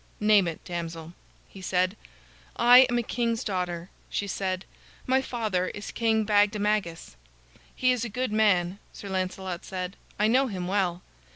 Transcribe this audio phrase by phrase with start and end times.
[0.19, 1.13] "Name it, damsel,"
[1.47, 1.95] he said.
[2.55, 4.65] "I am a king's daughter," she said.
[5.05, 7.15] "My father is King Bagdemagus."
[7.75, 9.95] "He is a good man," Sir Lancelot said.
[10.17, 11.03] "I know him well."